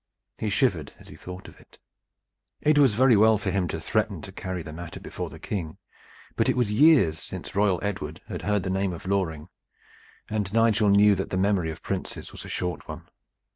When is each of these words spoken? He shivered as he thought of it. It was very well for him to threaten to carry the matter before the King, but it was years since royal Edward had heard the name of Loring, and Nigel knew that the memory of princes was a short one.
He 0.39 0.49
shivered 0.49 0.93
as 0.97 1.09
he 1.09 1.15
thought 1.15 1.47
of 1.47 1.59
it. 1.59 1.77
It 2.59 2.79
was 2.79 2.95
very 2.95 3.15
well 3.15 3.37
for 3.37 3.51
him 3.51 3.67
to 3.67 3.79
threaten 3.79 4.19
to 4.23 4.31
carry 4.31 4.63
the 4.63 4.73
matter 4.73 4.99
before 4.99 5.29
the 5.29 5.37
King, 5.37 5.77
but 6.35 6.49
it 6.49 6.57
was 6.57 6.71
years 6.71 7.19
since 7.19 7.53
royal 7.53 7.79
Edward 7.83 8.19
had 8.27 8.41
heard 8.41 8.63
the 8.63 8.71
name 8.71 8.93
of 8.93 9.05
Loring, 9.05 9.47
and 10.27 10.51
Nigel 10.51 10.89
knew 10.89 11.13
that 11.13 11.29
the 11.29 11.37
memory 11.37 11.69
of 11.69 11.83
princes 11.83 12.31
was 12.31 12.43
a 12.43 12.49
short 12.49 12.87
one. 12.87 13.09